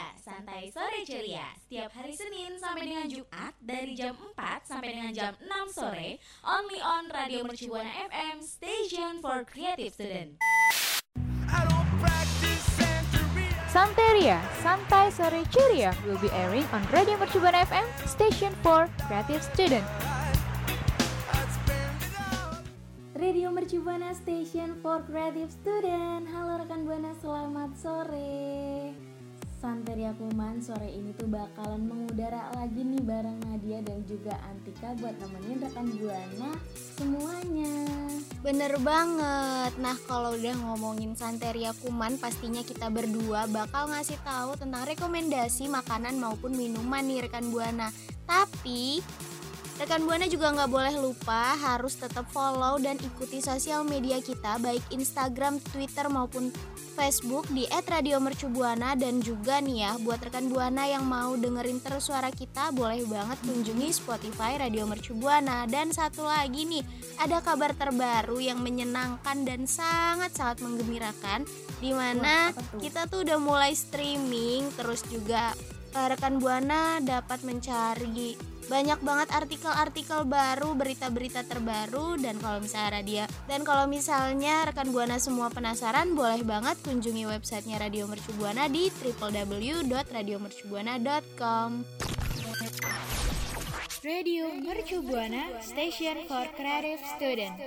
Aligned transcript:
Ceria, 0.00 0.16
santai 0.16 0.72
sore 0.72 1.04
ceria. 1.04 1.44
Setiap 1.60 1.92
hari 1.92 2.16
Senin 2.16 2.56
sampai 2.56 2.88
dengan 2.88 3.04
Jumat 3.04 3.52
dari 3.60 3.92
jam 3.92 4.16
4 4.16 4.64
sampai 4.64 4.96
dengan 4.96 5.12
jam 5.12 5.36
6 5.36 5.76
sore, 5.76 6.16
only 6.40 6.80
on 6.80 7.04
Radio 7.12 7.44
Mercubuana 7.44 8.08
FM, 8.08 8.40
station 8.40 9.20
for 9.20 9.44
creative 9.44 9.92
student. 9.92 10.40
Santeria, 13.68 14.40
Santai 14.64 15.12
Sore 15.12 15.44
Ceria 15.52 15.92
will 16.08 16.18
be 16.24 16.32
airing 16.32 16.64
on 16.72 16.80
Radio 16.96 17.20
Mercubuana 17.20 17.60
FM, 17.68 17.84
station 18.08 18.56
for 18.64 18.88
creative 19.04 19.44
student. 19.44 19.84
Radio 23.20 23.52
Mercubuana 23.52 24.16
Station 24.16 24.80
for 24.80 25.04
Creative 25.04 25.52
Student 25.52 26.24
Halo 26.32 26.56
rekan 26.56 26.88
Buana, 26.88 27.12
selamat 27.20 27.76
sore 27.76 28.96
Santeria 29.60 30.16
Kuman 30.16 30.64
sore 30.64 30.88
ini 30.88 31.12
tuh 31.12 31.28
bakalan 31.28 31.84
mengudara 31.84 32.48
lagi 32.56 32.80
nih 32.80 33.04
bareng 33.04 33.44
Nadia 33.44 33.84
dan 33.84 34.00
juga 34.08 34.32
Antika 34.48 34.96
buat 34.96 35.12
nemenin 35.20 35.60
rekan 35.60 35.86
Buana 36.00 36.50
semuanya 36.96 37.76
Bener 38.40 38.72
banget. 38.80 39.76
Nah, 39.84 39.96
kalau 40.08 40.32
udah 40.32 40.56
ngomongin 40.64 41.12
Santeria 41.12 41.76
Kuman, 41.76 42.16
pastinya 42.16 42.64
kita 42.64 42.88
berdua 42.88 43.44
bakal 43.52 43.92
ngasih 43.92 44.16
tahu 44.24 44.56
tentang 44.56 44.88
rekomendasi 44.88 45.68
makanan 45.68 46.16
maupun 46.16 46.56
minuman 46.56 47.04
nih 47.04 47.28
rekan 47.28 47.52
Buana. 47.52 47.92
Tapi 48.24 49.04
Rekan 49.80 50.04
Buana 50.04 50.28
juga 50.28 50.52
nggak 50.52 50.68
boleh 50.68 50.92
lupa 51.00 51.56
harus 51.56 51.96
tetap 51.96 52.28
follow 52.28 52.76
dan 52.76 53.00
ikuti 53.00 53.40
sosial 53.40 53.80
media 53.80 54.20
kita 54.20 54.60
baik 54.60 54.84
Instagram, 54.92 55.56
Twitter 55.72 56.04
maupun 56.12 56.52
Facebook 56.92 57.48
di 57.48 57.64
@radiomercubuana. 57.64 58.92
Dan 58.92 59.24
juga 59.24 59.56
nih 59.64 59.88
ya 59.88 59.96
buat 60.04 60.20
rekan 60.20 60.52
Buana 60.52 60.84
yang 60.84 61.08
mau 61.08 61.32
dengerin 61.32 61.80
terus 61.80 62.12
suara 62.12 62.28
kita 62.28 62.76
boleh 62.76 63.08
banget 63.08 63.40
kunjungi 63.40 63.88
Spotify 63.88 64.60
Radio 64.60 64.84
Mercubuana 64.84 65.64
dan 65.64 65.96
satu 65.96 66.28
lagi 66.28 66.68
nih 66.68 66.84
ada 67.16 67.40
kabar 67.40 67.72
terbaru 67.72 68.36
yang 68.36 68.60
menyenangkan 68.60 69.48
dan 69.48 69.64
sangat-sangat 69.64 70.60
menggembirakan 70.60 71.48
di 71.80 71.96
mana 71.96 72.52
kita 72.84 73.08
tuh 73.08 73.24
udah 73.24 73.40
mulai 73.40 73.72
streaming 73.72 74.68
terus 74.76 75.00
juga 75.08 75.56
uh, 75.96 76.06
rekan 76.12 76.36
Buana 76.36 77.00
dapat 77.00 77.40
mencari 77.48 78.49
banyak 78.70 79.02
banget 79.02 79.34
artikel-artikel 79.34 80.30
baru, 80.30 80.78
berita-berita 80.78 81.42
terbaru 81.42 82.22
dan 82.22 82.38
kalau 82.38 82.62
misalnya 82.62 83.02
radio 83.02 83.26
dan 83.50 83.66
kalau 83.66 83.90
misalnya 83.90 84.70
rekan 84.70 84.94
Buana 84.94 85.18
semua 85.18 85.50
penasaran 85.50 86.14
boleh 86.14 86.46
banget 86.46 86.78
kunjungi 86.86 87.26
websitenya 87.26 87.82
Radio 87.82 88.06
Mercu 88.06 88.30
Buana 88.38 88.70
di 88.70 88.94
www.radiomercubuana.com. 88.94 91.82
Radio 94.00 94.48
Mercu 94.54 95.02
Buana, 95.02 95.50
station 95.60 96.24
for 96.30 96.46
creative 96.54 97.02
student. 97.18 97.58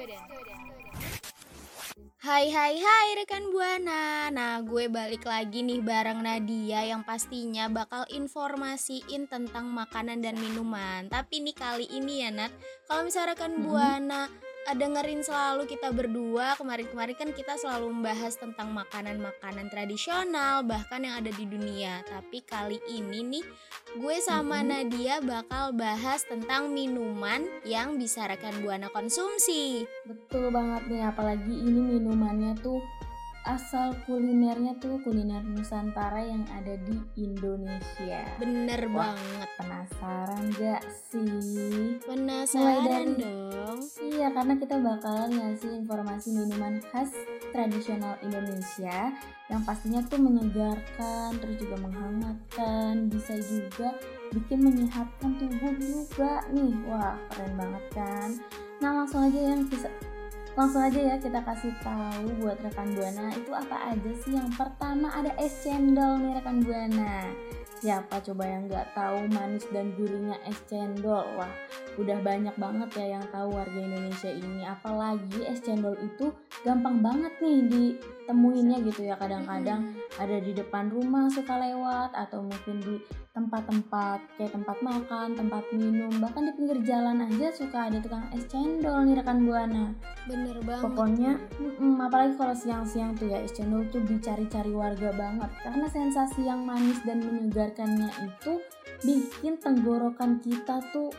Hai 2.23 2.47
hai 2.55 2.79
hai 2.79 3.19
rekan 3.19 3.51
Buana 3.51 4.31
Nah 4.31 4.63
gue 4.63 4.87
balik 4.87 5.27
lagi 5.27 5.59
nih 5.59 5.83
bareng 5.83 6.23
Nadia 6.23 6.87
yang 6.87 7.03
pastinya 7.03 7.67
bakal 7.67 8.07
informasiin 8.07 9.27
tentang 9.27 9.67
makanan 9.67 10.23
dan 10.23 10.39
minuman 10.39 11.11
Tapi 11.11 11.43
nih 11.43 11.51
kali 11.51 11.83
ini 11.91 12.23
ya 12.23 12.31
Nat 12.31 12.55
Kalau 12.87 13.03
misalnya 13.03 13.35
rekan 13.35 13.59
Hmm. 13.59 13.67
Buana 13.67 14.31
dengerin 14.71 15.19
selalu 15.19 15.67
kita 15.67 15.91
berdua. 15.91 16.55
Kemarin-kemarin 16.55 17.19
kan 17.19 17.29
kita 17.35 17.59
selalu 17.59 17.91
membahas 17.91 18.39
tentang 18.39 18.71
makanan-makanan 18.71 19.67
tradisional 19.67 20.63
Bahkan 20.63 21.03
yang 21.03 21.19
ada 21.19 21.31
di 21.35 21.43
dunia. 21.43 21.99
Tapi 22.07 22.39
kali 22.47 22.79
ini 22.87 23.19
nih 23.27 23.45
gue 23.99 24.15
sama 24.23 24.63
Mhm. 24.63 24.67
Nadia 24.71 25.15
bakal 25.19 25.75
bahas 25.75 26.23
tentang 26.23 26.71
minuman 26.71 27.43
yang 27.67 27.99
bisa 27.99 28.23
rekan 28.23 28.63
Buana 28.63 28.87
konsumsi. 28.87 29.83
Betul 30.07 30.49
banget 30.55 30.87
nih 30.87 31.03
apalagi 31.11 31.51
ini 31.51 31.99
minumannya 31.99 32.55
tuh 32.63 32.79
asal 33.43 33.91
kulinernya 34.07 34.79
tuh 34.79 35.03
kuliner 35.03 35.43
Nusantara 35.43 36.23
yang 36.23 36.47
ada 36.47 36.79
di 36.79 36.95
Indonesia 37.19 38.23
Bener 38.39 38.87
Wah. 38.91 39.11
banget 39.11 39.49
Penasaran 39.59 40.43
gak 40.55 40.83
sih? 41.11 41.99
Penasaran 42.07 42.83
dari- 42.87 43.19
dong. 43.19 43.79
Iya, 43.99 44.27
karena 44.31 44.53
kita 44.59 44.75
bakalan 44.79 45.31
ngasih 45.35 45.71
informasi 45.83 46.27
minuman 46.31 46.79
khas 46.91 47.11
tradisional 47.51 48.15
Indonesia 48.23 49.11
yang 49.51 49.61
pastinya 49.67 50.01
tuh 50.07 50.23
menyegarkan, 50.23 51.35
terus 51.37 51.59
juga 51.59 51.77
menghangatkan, 51.83 53.11
bisa 53.11 53.37
juga 53.43 53.93
bikin 54.31 54.65
menyehatkan 54.65 55.37
tubuh 55.37 55.73
juga 55.77 56.41
nih. 56.49 56.73
Wah, 56.89 57.19
keren 57.29 57.53
banget 57.59 57.85
kan? 57.93 58.29
Nah, 58.81 59.03
langsung 59.03 59.27
aja 59.27 59.39
yang 59.53 59.67
bisa 59.69 59.87
Langsung 60.53 60.85
aja 60.85 61.01
ya 61.01 61.15
kita 61.17 61.41
kasih 61.41 61.73
tahu 61.81 62.29
buat 62.37 62.61
rekan 62.61 62.93
Buana 62.93 63.33
itu 63.33 63.49
apa 63.49 63.89
aja 63.89 64.11
sih. 64.21 64.37
Yang 64.37 64.53
pertama 64.53 65.09
ada 65.09 65.33
es 65.41 65.65
cendol 65.65 66.21
nih 66.21 66.37
rekan 66.37 66.61
Buana. 66.61 67.25
Siapa 67.83 68.21
coba 68.23 68.47
yang 68.47 68.69
nggak 68.69 68.95
tahu 68.95 69.27
manis 69.33 69.65
dan 69.73 69.91
gurihnya 69.97 70.37
es 70.45 70.55
cendol? 70.69 71.25
Wah, 71.35 71.49
udah 71.97 72.21
banyak 72.21 72.55
banget 72.55 72.89
ya 72.95 73.19
yang 73.19 73.25
tahu 73.33 73.49
warga 73.59 73.75
Indonesia 73.75 74.31
ini 74.31 74.61
apalagi 74.63 75.41
es 75.43 75.59
cendol 75.59 75.97
itu 75.99 76.31
gampang 76.61 77.01
banget 77.01 77.33
nih 77.41 77.59
ditemuinnya 77.67 78.77
gitu 78.87 79.09
ya 79.09 79.17
kadang-kadang 79.17 79.89
ada 80.21 80.37
di 80.37 80.53
depan 80.53 80.93
rumah 80.93 81.25
suka 81.31 81.57
lewat 81.57 82.13
atau 82.13 82.45
mungkin 82.45 82.77
di 82.83 82.95
tempat-tempat 83.33 84.21
kayak 84.37 84.53
tempat 84.53 84.77
makan, 84.85 85.33
tempat 85.33 85.63
minum, 85.73 86.13
bahkan 86.21 86.45
di 86.45 86.53
pinggir 86.53 86.79
jalan 86.85 87.25
aja 87.25 87.49
suka 87.49 87.89
ada 87.89 87.97
tukang 87.97 88.25
es 88.29 88.45
cendol 88.45 89.01
nih 89.09 89.17
rekan 89.17 89.41
buana. 89.41 89.89
Bener 90.29 90.57
banget. 90.61 90.85
Pokoknya, 90.85 91.31
mm-mm, 91.57 91.97
apalagi 91.97 92.37
kalau 92.37 92.53
siang-siang 92.53 93.17
tuh 93.17 93.33
ya 93.33 93.41
es 93.41 93.53
cendol 93.57 93.89
tuh 93.89 94.05
dicari-cari 94.05 94.69
warga 94.69 95.09
banget 95.17 95.49
karena 95.65 95.87
sensasi 95.89 96.45
yang 96.45 96.61
manis 96.61 97.01
dan 97.01 97.25
menyegarkannya 97.25 98.09
itu 98.21 98.61
bikin 99.01 99.57
tenggorokan 99.59 100.39
kita 100.39 100.79
tuh 100.93 101.09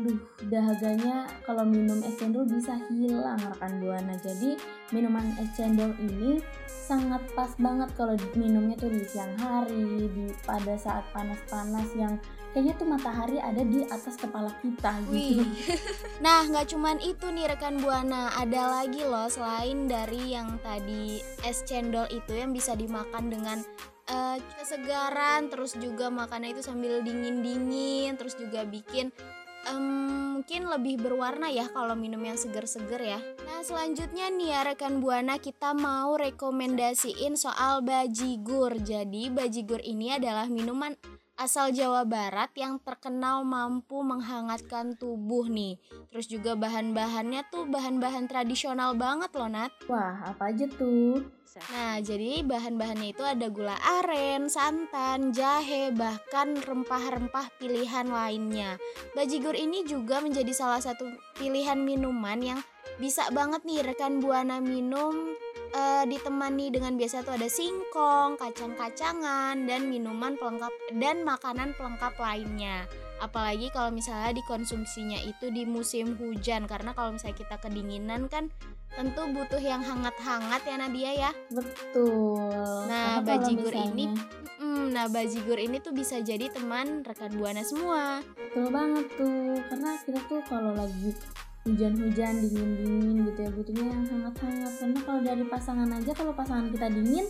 aduh 0.00 0.16
dahaganya 0.48 1.28
kalau 1.44 1.68
minum 1.68 2.00
es 2.00 2.16
cendol 2.16 2.48
bisa 2.48 2.80
hilang 2.88 3.36
rekan 3.36 3.84
buana. 3.84 4.16
Jadi 4.16 4.56
minuman 4.96 5.36
es 5.36 5.52
cendol 5.52 5.92
ini 6.00 6.40
sangat 6.64 7.20
pas 7.36 7.52
banget 7.60 7.92
kalau 7.94 8.16
minumnya 8.32 8.80
tuh 8.80 8.88
di 8.88 9.04
siang 9.04 9.36
hari 9.36 10.08
di 10.08 10.32
pada 10.48 10.72
saat 10.80 11.04
panas-panas 11.12 11.86
yang 11.92 12.16
kayaknya 12.56 12.74
tuh 12.80 12.88
matahari 12.88 13.38
ada 13.38 13.62
di 13.62 13.84
atas 13.86 14.16
kepala 14.16 14.50
kita 14.64 15.04
gitu. 15.12 15.44
Wih. 15.44 15.46
Nah, 16.24 16.44
nggak 16.44 16.76
cuman 16.76 17.00
itu 17.00 17.32
nih 17.32 17.48
rekan 17.48 17.80
Buana, 17.80 18.28
ada 18.36 18.80
lagi 18.80 19.00
loh 19.06 19.30
selain 19.30 19.88
dari 19.88 20.36
yang 20.36 20.60
tadi 20.60 21.22
es 21.48 21.64
cendol 21.64 22.04
itu 22.12 22.36
yang 22.36 22.52
bisa 22.52 22.76
dimakan 22.76 23.32
dengan 23.32 23.58
eh, 24.10 24.36
kesegaran, 24.60 25.48
terus 25.48 25.78
juga 25.80 26.12
makannya 26.12 26.52
itu 26.52 26.60
sambil 26.60 27.00
dingin-dingin, 27.00 28.18
terus 28.20 28.36
juga 28.36 28.66
bikin 28.68 29.14
em, 29.68 29.86
mungkin 30.40 30.72
lebih 30.72 31.04
berwarna 31.04 31.52
ya 31.52 31.68
kalau 31.68 31.92
minum 31.92 32.24
yang 32.24 32.40
seger-seger 32.40 33.02
ya. 33.02 33.20
Nah, 33.44 33.60
selanjutnya 33.60 34.32
nih 34.32 34.56
ya 34.56 34.60
rekan 34.64 35.04
Buana 35.04 35.36
kita 35.36 35.76
mau 35.76 36.16
rekomendasiin 36.16 37.36
soal 37.36 37.84
bajigur. 37.84 38.80
Jadi, 38.80 39.28
bajigur 39.28 39.84
ini 39.84 40.16
adalah 40.16 40.48
minuman 40.48 40.96
asal 41.40 41.72
Jawa 41.72 42.04
Barat 42.04 42.52
yang 42.52 42.76
terkenal 42.84 43.48
mampu 43.48 44.04
menghangatkan 44.04 45.00
tubuh 45.00 45.48
nih. 45.48 45.80
Terus 46.12 46.28
juga 46.28 46.52
bahan-bahannya 46.52 47.48
tuh 47.48 47.64
bahan-bahan 47.64 48.28
tradisional 48.28 48.92
banget 48.92 49.32
loh 49.32 49.48
Nat. 49.48 49.72
wah 49.88 50.20
apa 50.28 50.52
aja 50.52 50.68
tuh 50.68 51.24
Nah, 51.74 51.98
jadi 51.98 52.46
bahan-bahannya 52.46 53.10
itu 53.10 53.26
ada 53.26 53.50
gula 53.50 53.74
aren, 53.74 54.46
santan, 54.46 55.34
jahe, 55.34 55.90
bahkan 55.90 56.54
rempah-rempah 56.54 57.50
pilihan 57.58 58.06
lainnya. 58.06 58.78
Bajigur 59.18 59.58
ini 59.58 59.82
juga 59.82 60.22
menjadi 60.22 60.54
salah 60.54 60.78
satu 60.78 61.10
pilihan 61.42 61.82
minuman 61.82 62.38
yang 62.38 62.60
bisa 63.02 63.26
banget 63.34 63.66
nih 63.66 63.82
rekan 63.82 64.22
buana 64.22 64.62
minum 64.62 65.34
eh, 65.70 66.04
ditemani 66.04 66.68
dengan 66.68 66.94
biasa 66.94 67.22
tuh 67.22 67.34
ada 67.34 67.46
singkong, 67.46 68.36
kacang-kacangan 68.36 69.54
dan 69.60 69.86
minuman 69.86 70.34
pelengkap 70.34 70.70
dan 70.92 71.22
makanan 71.22 71.74
pelengkap 71.74 72.14
lainnya. 72.16 72.84
Apalagi 73.18 73.68
kalau 73.68 73.92
misalnya 73.92 74.32
dikonsumsinya 74.32 75.20
itu 75.20 75.48
di 75.48 75.62
musim 75.64 76.16
hujan 76.16 76.64
karena 76.64 76.90
kalau 76.90 77.12
misalnya 77.12 77.36
kita 77.36 77.56
kedinginan 77.56 78.26
kan 78.26 78.48
tentu 78.90 79.22
butuh 79.28 79.60
yang 79.60 79.80
hangat-hangat 79.80 80.64
ya 80.64 80.76
Nadia 80.76 81.12
ya. 81.14 81.30
betul 81.48 82.88
Nah, 82.88 83.20
bajigur 83.20 83.70
misalnya- 83.70 83.92
ini 83.92 84.06
Mm, 84.60 84.92
nah 84.92 85.08
bajigur 85.08 85.56
ini 85.56 85.80
tuh 85.80 85.88
bisa 85.90 86.20
jadi 86.20 86.46
teman 86.46 87.00
rekan 87.00 87.32
buana 87.32 87.64
semua. 87.64 88.20
Betul 88.36 88.68
banget 88.68 89.08
tuh, 89.16 89.56
karena 89.66 89.90
kita 89.98 90.20
tuh 90.28 90.40
kalau 90.44 90.76
lagi 90.76 91.16
hujan-hujan 91.68 92.34
dingin-dingin 92.40 93.16
gitu 93.30 93.40
ya. 93.44 93.50
Butuhnya 93.52 93.84
yang 93.92 94.04
hangat-hangat. 94.08 94.72
Karena 94.80 95.00
kalau 95.04 95.20
dari 95.20 95.44
pasangan 95.44 95.88
aja 95.92 96.12
kalau 96.16 96.32
pasangan 96.32 96.72
kita 96.72 96.86
dingin 96.88 97.26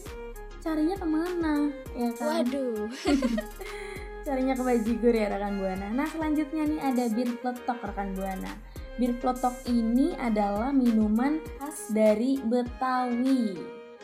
carinya 0.61 0.97
ke 0.97 1.07
mana? 1.09 1.55
Ya 1.97 2.11
kan? 2.15 2.45
Waduh. 2.45 2.87
carinya 4.27 4.55
ke 4.55 4.63
bajigur 4.63 5.15
ya 5.17 5.33
rekan 5.33 5.59
buana. 5.59 5.89
Nah 5.91 6.07
selanjutnya 6.07 6.63
nih 6.69 6.81
ada 6.81 7.05
bir 7.11 7.31
peletok 7.41 7.79
rekan 7.83 8.13
buana. 8.15 8.53
Bir 9.01 9.17
peletok 9.17 9.57
ini 9.67 10.13
adalah 10.21 10.71
minuman 10.71 11.41
khas 11.57 11.89
dari 11.91 12.37
Betawi. 12.39 13.57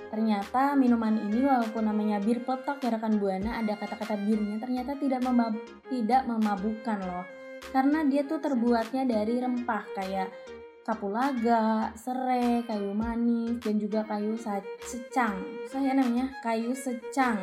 Ternyata 0.06 0.78
minuman 0.78 1.20
ini 1.20 1.44
walaupun 1.44 1.84
namanya 1.84 2.18
bir 2.22 2.40
peletok 2.42 2.80
ya 2.80 2.96
rekan 2.96 3.20
buana 3.20 3.60
ada 3.60 3.76
kata-kata 3.76 4.16
birnya 4.16 4.56
ternyata 4.56 4.96
tidak 4.96 5.20
memab 5.20 5.52
tidak 5.92 6.24
memabukkan 6.24 6.98
loh 7.04 7.26
karena 7.76 8.08
dia 8.08 8.24
tuh 8.24 8.40
terbuatnya 8.40 9.04
dari 9.04 9.36
rempah 9.36 9.84
kayak 9.92 10.32
kapulaga, 10.80 11.92
serai, 11.92 12.64
kayu 12.64 12.96
manis, 12.96 13.60
dan 13.60 13.76
juga 13.76 14.00
kayu 14.08 14.38
secang. 14.80 15.36
Saya 15.68 15.92
namanya 15.92 16.32
kayu 16.40 16.72
secang. 16.72 17.36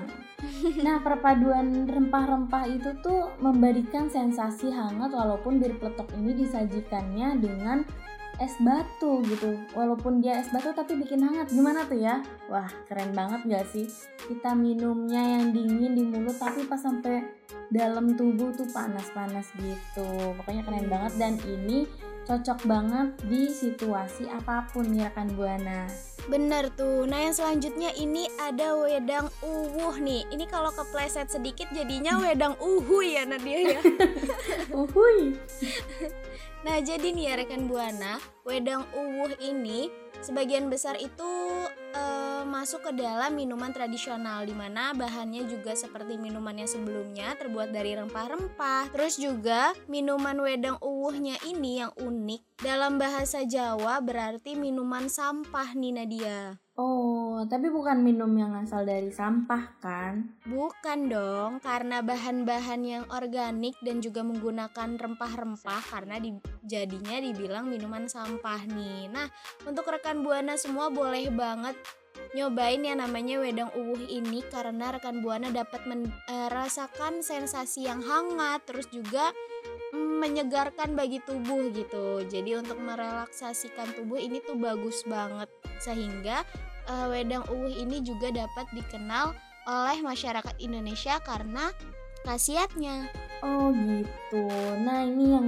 Nah, 0.84 1.00
perpaduan 1.00 1.88
rempah-rempah 1.88 2.68
itu 2.68 2.92
tuh 3.00 3.32
memberikan 3.40 4.12
sensasi 4.12 4.76
hangat 4.76 5.16
walaupun 5.16 5.56
bir 5.56 5.72
peletok 5.80 6.12
ini 6.20 6.36
disajikannya 6.36 7.40
dengan 7.40 7.88
es 8.42 8.54
batu 8.62 9.22
gitu. 9.26 9.60
Walaupun 9.78 10.22
dia 10.22 10.42
es 10.42 10.50
batu 10.50 10.74
tapi 10.74 10.98
bikin 10.98 11.22
hangat. 11.22 11.54
Gimana 11.54 11.86
tuh 11.86 12.00
ya? 12.00 12.26
Wah, 12.50 12.70
keren 12.90 13.14
banget 13.14 13.46
gak 13.46 13.66
sih? 13.70 13.86
Kita 14.18 14.58
minumnya 14.58 15.22
yang 15.38 15.54
dingin 15.54 15.94
di 15.94 16.04
mulut 16.06 16.38
tapi 16.42 16.66
pas 16.66 16.82
sampai 16.82 17.22
dalam 17.70 18.18
tubuh 18.18 18.54
tuh 18.54 18.66
panas-panas 18.74 19.50
gitu. 19.58 20.08
Pokoknya 20.40 20.64
keren 20.66 20.88
banget 20.90 21.14
dan 21.22 21.34
ini 21.46 21.86
cocok 22.24 22.60
banget 22.64 23.08
di 23.28 23.52
situasi 23.52 24.32
apa 24.32 24.72
pun 24.72 24.88
ya 24.96 25.12
rekan 25.12 25.30
buana. 25.36 25.92
Bener 26.32 26.72
tuh. 26.72 27.04
Nah 27.04 27.20
yang 27.20 27.36
selanjutnya 27.36 27.92
ini 28.00 28.32
ada 28.40 28.80
wedang 28.80 29.28
uwuh 29.44 30.00
nih. 30.00 30.24
Ini 30.32 30.48
kalau 30.48 30.72
kepleset 30.72 31.28
sedikit 31.28 31.68
jadinya 31.76 32.16
wedang 32.24 32.56
uhu 32.64 33.04
ya 33.04 33.28
Nadia 33.28 33.76
ya. 33.76 33.82
Uhuy. 34.80 35.36
Nah 36.64 36.80
jadi 36.80 37.12
nih 37.12 37.26
ya 37.28 37.34
rekan 37.44 37.68
buana, 37.68 38.24
wedang 38.48 38.88
uwuh 38.96 39.36
ini 39.44 39.92
sebagian 40.24 40.72
besar 40.72 40.96
itu 40.96 41.32
eh, 41.92 42.44
masuk 42.48 42.88
ke 42.88 42.92
dalam 42.96 43.36
minuman 43.36 43.76
tradisional 43.76 44.48
di 44.48 44.56
mana 44.56 44.96
bahannya 44.96 45.44
juga 45.52 45.76
seperti 45.76 46.16
minuman 46.16 46.56
yang 46.56 46.72
sebelumnya 46.72 47.36
terbuat 47.36 47.76
dari 47.76 48.00
rempah-rempah. 48.00 48.96
Terus 48.96 49.20
juga 49.20 49.76
minuman 49.92 50.40
wedang 50.40 50.80
uwuhnya 50.80 51.36
ini 51.44 51.84
yang 51.84 51.92
unik 52.00 52.64
dalam 52.64 52.96
bahasa 52.96 53.44
Jawa 53.44 54.00
berarti 54.00 54.56
minuman 54.56 55.12
sampah 55.12 55.76
nih 55.76 55.92
Nadia. 56.00 56.64
Oh, 56.74 57.13
tapi 57.50 57.72
bukan 57.72 58.04
minum 58.04 58.30
yang 58.36 58.54
asal 58.58 58.84
dari 58.84 59.10
sampah 59.10 59.80
kan? 59.80 60.38
Bukan 60.46 61.08
dong, 61.08 61.52
karena 61.64 62.04
bahan-bahan 62.04 62.82
yang 62.84 63.04
organik 63.10 63.74
dan 63.82 64.04
juga 64.04 64.22
menggunakan 64.22 65.00
rempah-rempah 65.00 65.82
karena 65.90 66.20
di, 66.20 66.36
jadinya 66.68 67.18
dibilang 67.22 67.72
minuman 67.72 68.06
sampah 68.06 68.66
nih. 68.70 69.08
Nah, 69.10 69.28
untuk 69.64 69.88
rekan 69.90 70.22
Buana 70.22 70.60
semua 70.60 70.94
boleh 70.94 71.32
banget 71.34 71.76
nyobain 72.34 72.82
yang 72.82 72.98
namanya 72.98 73.38
wedang 73.42 73.70
uwuh 73.78 74.00
ini 74.10 74.42
karena 74.50 74.94
rekan 74.94 75.22
Buana 75.22 75.54
dapat 75.54 75.86
merasakan 75.86 77.22
sensasi 77.22 77.86
yang 77.86 78.02
hangat 78.02 78.66
terus 78.66 78.90
juga 78.90 79.30
mm, 79.94 80.18
menyegarkan 80.22 80.98
bagi 80.98 81.22
tubuh 81.22 81.70
gitu. 81.74 82.26
Jadi 82.26 82.58
untuk 82.58 82.82
merelaksasikan 82.82 83.94
tubuh 83.94 84.18
ini 84.18 84.42
tuh 84.42 84.58
bagus 84.58 85.06
banget 85.06 85.50
sehingga 85.78 86.42
eh, 86.90 87.08
wedang 87.12 87.44
uwuh 87.48 87.72
ini 87.72 88.04
juga 88.04 88.34
dapat 88.34 88.68
dikenal 88.74 89.36
oleh 89.64 89.98
masyarakat 90.04 90.56
Indonesia 90.60 91.20
karena 91.24 91.72
khasiatnya. 92.28 93.08
Oh 93.44 93.72
gitu. 93.72 94.48
Nah 94.84 95.04
ini 95.04 95.36
yang 95.36 95.48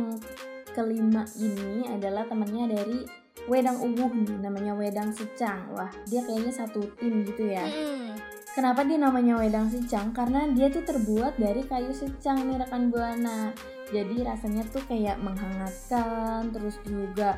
kelima 0.75 1.23
ini 1.39 1.87
adalah 1.87 2.27
temannya 2.27 2.65
dari 2.75 2.99
Wedang 3.45 3.77
Uwuh 3.77 4.09
nih, 4.09 4.41
namanya 4.41 4.73
Wedang 4.73 5.13
Secang. 5.13 5.69
Wah 5.75 5.91
dia 6.09 6.25
kayaknya 6.25 6.51
satu 6.51 6.81
tim 6.97 7.23
gitu 7.27 7.51
ya. 7.51 7.63
Mm-mm. 7.63 8.17
Kenapa 8.55 8.87
dia 8.87 8.95
namanya 8.95 9.35
wedang 9.35 9.67
secang? 9.67 10.15
Karena 10.15 10.47
dia 10.47 10.71
tuh 10.71 10.87
terbuat 10.87 11.35
dari 11.35 11.67
kayu 11.67 11.91
secang 11.91 12.39
nih 12.47 12.63
rekan 12.63 12.87
buana. 12.87 13.51
Jadi 13.91 14.23
rasanya 14.23 14.63
tuh 14.71 14.79
kayak 14.87 15.19
menghangatkan, 15.19 16.55
terus 16.55 16.79
juga 16.87 17.35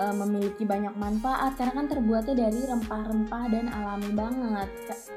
e, 0.00 0.04
memiliki 0.16 0.64
banyak 0.64 0.96
manfaat 0.96 1.60
karena 1.60 1.84
kan 1.84 1.86
terbuatnya 1.92 2.48
dari 2.48 2.60
rempah-rempah 2.64 3.44
dan 3.52 3.68
alami 3.68 4.10
banget. 4.16 4.68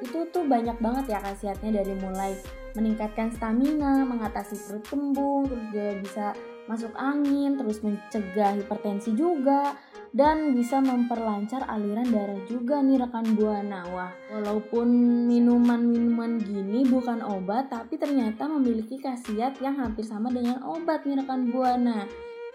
Itu 0.04 0.28
tuh 0.28 0.44
banyak 0.44 0.76
banget 0.84 1.16
ya 1.16 1.20
khasiatnya 1.24 1.80
dari 1.80 1.96
mulai 1.96 2.36
meningkatkan 2.76 3.32
stamina, 3.32 4.04
mengatasi 4.04 4.60
perut 4.68 4.86
kembung, 4.92 5.48
terus 5.48 5.64
juga 5.72 5.88
bisa 6.02 6.26
masuk 6.66 6.92
angin, 6.96 7.60
terus 7.60 7.84
mencegah 7.84 8.56
hipertensi 8.56 9.14
juga 9.14 9.76
dan 10.14 10.54
bisa 10.54 10.78
memperlancar 10.78 11.66
aliran 11.66 12.06
darah 12.14 12.42
juga 12.46 12.80
nih 12.86 13.02
rekan 13.02 13.34
buana. 13.34 13.82
Wah, 13.90 14.14
walaupun 14.30 14.88
minuman-minuman 15.26 16.38
gini 16.38 16.86
bukan 16.86 17.26
obat, 17.26 17.74
tapi 17.74 17.98
ternyata 17.98 18.46
memiliki 18.46 19.02
khasiat 19.02 19.58
yang 19.60 19.78
hampir 19.78 20.06
sama 20.06 20.30
dengan 20.30 20.62
obat 20.66 21.04
nih 21.06 21.18
rekan 21.18 21.50
buana. 21.50 22.06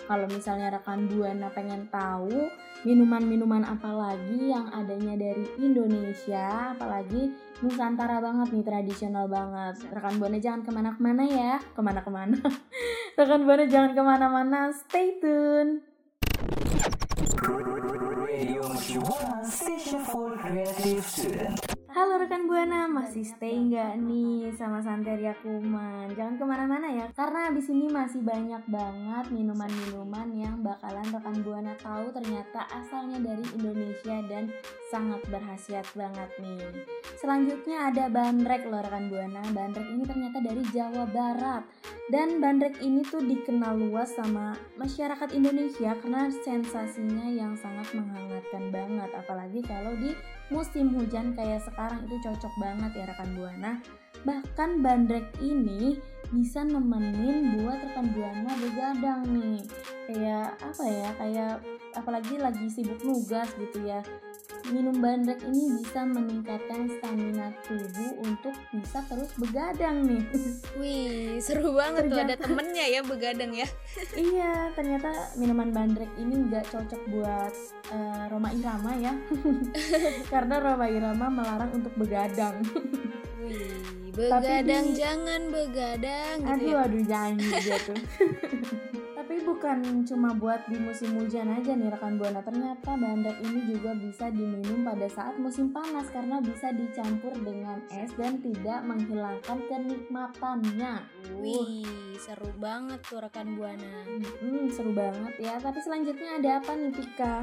Kalau 0.09 0.25
misalnya 0.25 0.73
rekan 0.73 1.05
buana 1.05 1.53
pengen 1.53 1.85
tahu 1.93 2.49
minuman-minuman 2.81 3.61
apa 3.61 3.93
lagi 3.93 4.49
yang 4.49 4.73
adanya 4.73 5.21
dari 5.21 5.45
Indonesia, 5.61 6.73
apalagi 6.73 7.29
Nusantara 7.61 8.17
banget 8.25 8.49
nih, 8.57 8.65
tradisional 8.65 9.29
banget. 9.29 9.85
Rekan 9.93 10.17
buana 10.17 10.41
jangan 10.41 10.65
ke 10.65 10.71
mana-kemana 10.73 11.25
ya, 11.29 11.55
ke 11.61 11.81
mana-kemana. 11.85 12.41
rekan 13.21 13.45
buana 13.45 13.65
jangan 13.69 13.93
ke 13.93 14.01
mana-mana, 14.01 14.73
stay 14.73 15.21
tune. 15.21 15.85
Radio 18.17 18.65
Station 19.45 20.01
for 20.09 20.33
Creative 20.41 21.05
Student. 21.05 21.68
Masih 23.09 23.25
stay 23.25 23.57
nggak 23.57 24.05
nih 24.05 24.53
sama 24.53 24.85
Santeria 24.85 25.33
Kuman? 25.41 26.13
Jangan 26.13 26.37
ke 26.37 26.45
mana-mana 26.45 26.93
ya, 26.93 27.09
karena 27.17 27.49
abis 27.49 27.73
ini 27.73 27.89
masih 27.89 28.21
banyak 28.21 28.61
banget 28.69 29.33
minuman-minuman 29.33 30.29
yang 30.37 30.61
bakalan 30.61 31.09
rekan 31.09 31.41
Buana 31.41 31.73
tahu 31.81 32.13
ternyata 32.13 32.69
asalnya 32.69 33.17
dari 33.25 33.49
Indonesia 33.57 34.21
dan 34.29 34.53
sangat 34.93 35.25
berhasiat 35.33 35.89
banget 35.97 36.29
nih. 36.37 36.85
Selanjutnya 37.17 37.89
ada 37.89 38.13
bandrek 38.13 38.69
loh 38.69 38.85
rekan 38.85 39.09
Buana. 39.09 39.41
Bandrek 39.57 39.89
ini 39.89 40.05
ternyata 40.05 40.45
dari 40.45 40.61
Jawa 40.69 41.09
Barat. 41.09 41.65
Dan 42.13 42.45
bandrek 42.45 42.77
ini 42.85 43.09
tuh 43.09 43.25
dikenal 43.25 43.89
luas 43.89 44.13
sama 44.13 44.53
masyarakat 44.77 45.33
Indonesia 45.33 45.97
karena 46.05 46.29
sensasinya 46.45 47.25
yang 47.25 47.57
sangat 47.57 47.89
menghangatkan 47.97 48.69
banget. 48.69 49.11
Apalagi 49.17 49.65
kalau 49.65 49.97
di 49.97 50.13
musim 50.49 50.97
hujan 50.97 51.37
kayak 51.37 51.61
sekarang 51.65 52.05
itu 52.09 52.17
cocok 52.25 52.53
banget 52.57 52.91
ya 52.97 53.05
rekan 53.09 53.31
Buana. 53.37 53.73
Bahkan 54.25 54.81
bandrek 54.81 55.29
ini 55.45 56.01
bisa 56.33 56.65
nemenin 56.65 57.61
buat 57.61 57.79
rekan 57.85 58.09
Buana 58.17 58.53
begadang 58.57 59.23
nih. 59.29 59.63
Kayak 60.09 60.57
apa 60.61 60.85
ya? 60.89 61.09
Kayak 61.21 61.53
apalagi 61.97 62.35
lagi 62.41 62.67
sibuk 62.73 63.01
nugas 63.05 63.49
gitu 63.61 63.85
ya. 63.85 64.01
Minum 64.69 65.01
bandrek 65.01 65.41
ini 65.43 65.81
bisa 65.81 66.05
meningkatkan 66.05 66.87
stamina 66.91 67.49
tubuh 67.65 68.21
untuk 68.21 68.53
bisa 68.71 69.01
terus 69.05 69.33
begadang 69.35 70.05
nih. 70.05 70.25
Wih, 70.79 71.37
seru 71.39 71.73
banget 71.73 72.07
tuh 72.07 72.19
ada 72.19 72.35
Ternyata- 72.35 72.45
temennya 72.45 72.85
ya 72.87 73.01
begadang 73.01 73.53
ya. 73.55 73.69
iya, 74.29 74.69
ternyata 74.73 75.09
minuman 75.35 75.73
bandrek 75.73 76.13
ini 76.15 76.47
nggak 76.47 76.69
cocok 76.69 77.03
buat 77.09 77.53
eh, 77.89 78.25
Roma 78.29 78.53
Irama 78.53 78.93
ya. 78.95 79.17
Karena 80.33 80.55
Roma 80.59 80.87
Irama 80.87 81.27
melarang 81.29 81.71
untuk 81.73 81.95
begadang. 81.97 82.61
Wih, 83.41 84.13
begadang 84.13 84.85
di- 84.85 84.99
jangan 84.99 85.41
begadang 85.49 86.37
gitu 86.39 86.51
aduh 86.51 86.69
ya. 86.69 86.85
aduh 86.85 87.05
jangan 87.07 87.33
gitu 87.39 87.95
tapi 89.39 89.55
bukan 89.55 90.03
cuma 90.03 90.35
buat 90.35 90.67
di 90.67 90.83
musim 90.83 91.15
hujan 91.15 91.47
aja 91.47 91.79
nih 91.79 91.95
rekan 91.95 92.19
buana 92.19 92.43
ternyata 92.43 92.99
bandrek 92.99 93.39
ini 93.47 93.71
juga 93.71 93.95
bisa 93.95 94.35
diminum 94.35 94.83
pada 94.83 95.07
saat 95.07 95.39
musim 95.39 95.71
panas 95.71 96.11
karena 96.11 96.43
bisa 96.43 96.75
dicampur 96.75 97.31
dengan 97.47 97.79
es 97.95 98.11
dan 98.19 98.43
tidak 98.43 98.83
menghilangkan 98.83 99.63
kenikmatannya 99.71 101.07
Wih, 101.39 101.87
seru 102.19 102.51
banget 102.59 102.99
tuh 103.07 103.23
rekan 103.23 103.55
Buana. 103.55 104.03
Hmm, 104.43 104.67
seru 104.75 104.91
banget 104.91 105.39
ya 105.39 105.55
tapi 105.63 105.79
selanjutnya 105.87 106.43
ada 106.43 106.59
apa 106.59 106.75
nih 106.75 106.91
Tika? 106.99 107.37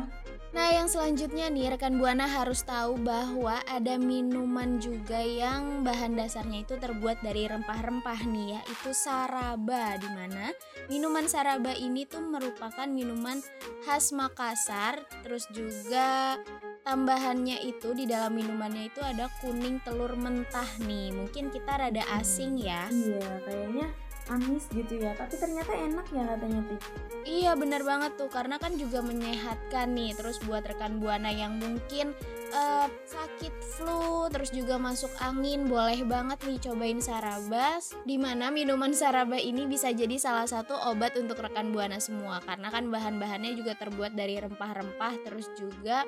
Nah, 0.56 0.72
yang 0.72 0.88
selanjutnya 0.88 1.52
nih 1.52 1.76
rekan 1.76 2.00
Buana 2.00 2.28
harus 2.32 2.64
tahu 2.64 2.96
bahwa 3.04 3.60
ada 3.68 4.00
minuman 4.00 4.80
juga 4.80 5.20
yang 5.20 5.84
bahan 5.84 6.16
dasarnya 6.16 6.64
itu 6.64 6.80
terbuat 6.80 7.20
dari 7.24 7.44
rempah-rempah 7.44 8.24
nih 8.24 8.60
yaitu 8.60 8.96
saraba 8.96 10.00
di 10.00 10.08
mana 10.16 10.56
minuman 10.88 11.28
saraba 11.28 11.76
ini 11.86 12.10
tuh 12.10 12.26
merupakan 12.26 12.90
minuman 12.90 13.38
khas 13.86 14.10
Makassar 14.10 15.06
terus 15.22 15.46
juga 15.54 16.42
tambahannya 16.86 17.62
itu 17.66 17.94
di 17.94 18.10
dalam 18.10 18.34
minumannya 18.34 18.90
itu 18.90 19.02
ada 19.02 19.30
kuning 19.42 19.82
telur 19.86 20.14
mentah 20.18 20.68
nih. 20.86 21.14
Mungkin 21.14 21.54
kita 21.54 21.78
rada 21.78 22.02
asing 22.18 22.58
ya. 22.58 22.90
Iya, 22.90 23.30
kayaknya 23.46 23.88
amis 24.30 24.66
gitu 24.74 25.02
ya. 25.02 25.14
Tapi 25.14 25.36
ternyata 25.38 25.74
enak 25.74 26.08
ya 26.10 26.24
katanya 26.26 26.62
Tik. 26.70 26.82
Iya 27.26 27.52
bener 27.58 27.82
banget 27.82 28.12
tuh 28.18 28.30
karena 28.30 28.56
kan 28.58 28.74
juga 28.78 29.02
menyehatkan 29.02 29.94
nih 29.94 30.14
terus 30.18 30.38
buat 30.46 30.66
rekan 30.66 30.98
buana 31.02 31.30
yang 31.30 31.58
mungkin 31.58 32.14
eh, 32.54 32.88
sakit 33.06 33.54
flu 33.78 34.15
terus 34.28 34.50
juga 34.52 34.76
masuk 34.76 35.10
angin 35.22 35.66
boleh 35.70 36.02
banget 36.06 36.40
nih 36.46 36.60
cobain 36.70 37.00
sarabas 37.02 37.94
di 38.04 38.16
mana 38.16 38.50
minuman 38.50 38.92
saraba 38.92 39.38
ini 39.38 39.70
bisa 39.70 39.94
jadi 39.94 40.18
salah 40.18 40.46
satu 40.46 40.74
obat 40.90 41.18
untuk 41.18 41.42
rekan 41.42 41.70
buana 41.74 41.98
semua 41.98 42.42
karena 42.44 42.70
kan 42.74 42.90
bahan-bahannya 42.90 43.56
juga 43.58 43.78
terbuat 43.78 44.14
dari 44.18 44.38
rempah-rempah 44.42 45.14
terus 45.26 45.50
juga 45.58 46.04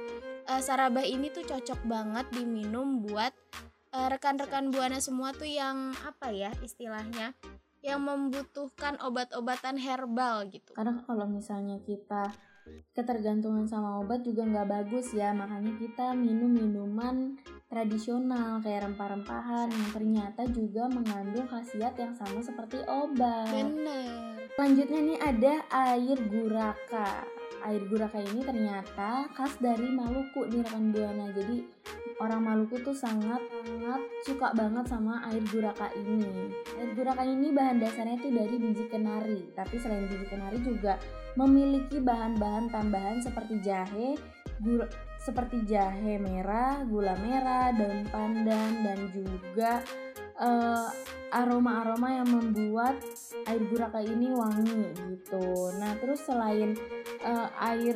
eh, 0.47 0.61
saraba 0.61 1.05
ini 1.05 1.29
tuh 1.29 1.45
cocok 1.45 1.85
banget 1.85 2.25
diminum 2.33 3.05
buat 3.05 3.33
eh, 3.93 4.07
rekan-rekan 4.09 4.69
buana 4.69 4.97
semua 4.97 5.33
tuh 5.33 5.49
yang 5.49 5.93
apa 6.05 6.33
ya 6.33 6.51
istilahnya 6.65 7.37
yang 7.85 8.03
membutuhkan 8.03 8.97
obat-obatan 8.99 9.77
herbal 9.77 10.49
gitu. 10.49 10.73
Karena 10.73 10.99
kalau 11.05 11.29
misalnya 11.29 11.77
kita 11.85 12.33
ketergantungan 12.97 13.69
sama 13.69 14.01
obat 14.01 14.25
juga 14.25 14.47
nggak 14.47 14.67
bagus 14.67 15.13
ya. 15.13 15.35
Makanya 15.35 15.77
kita 15.77 16.17
minum 16.17 16.49
minuman 16.49 17.37
tradisional 17.67 18.63
kayak 18.63 18.87
rempah-rempahan 18.89 19.69
yang 19.69 19.89
ternyata 19.91 20.41
juga 20.49 20.87
mengandung 20.87 21.45
khasiat 21.45 21.93
yang 21.99 22.13
sama 22.15 22.39
seperti 22.41 22.81
obat. 22.87 23.51
Bener. 23.51 24.49
Selanjutnya 24.57 24.99
nih 25.03 25.19
ada 25.21 25.53
air 25.69 26.17
guraka. 26.31 27.27
Air 27.61 27.83
guraka 27.85 28.17
ini 28.23 28.41
ternyata 28.41 29.29
khas 29.35 29.53
dari 29.61 29.91
Maluku 29.91 30.49
nih 30.49 30.65
rekan 30.65 30.89
buana. 30.89 31.29
Jadi 31.35 31.61
orang 32.17 32.41
Maluku 32.41 32.81
tuh 32.81 32.95
sangat 32.97 33.39
sangat 33.61 34.01
suka 34.25 34.49
banget 34.57 34.85
sama 34.89 35.21
air 35.29 35.43
guraka 35.53 35.93
ini. 35.93 36.49
Air 36.81 36.91
guraka 36.97 37.23
ini 37.23 37.53
bahan 37.53 37.77
dasarnya 37.77 38.17
tuh 38.17 38.33
dari 38.33 38.55
biji 38.57 38.85
kenari. 38.89 39.53
Tapi 39.53 39.75
selain 39.77 40.09
biji 40.09 40.25
kenari 40.25 40.57
juga 40.65 40.97
memiliki 41.37 42.01
bahan-bahan 42.01 42.73
tambahan 42.73 43.21
seperti 43.21 43.61
jahe, 43.61 44.17
seperti 45.21 45.61
jahe 45.69 46.17
merah, 46.17 46.81
gula 46.89 47.13
merah, 47.21 47.69
daun 47.77 48.01
pandan 48.09 48.71
dan 48.81 48.99
juga 49.13 49.85
eh, 50.41 50.87
aroma-aroma 51.31 52.23
yang 52.23 52.29
membuat 52.31 52.95
air 53.47 53.61
guraka 53.67 53.99
ini 54.03 54.31
wangi 54.31 54.95
gitu. 54.95 55.71
Nah, 55.79 55.95
terus 55.99 56.23
selain 56.23 56.75
eh, 57.23 57.47
air 57.63 57.95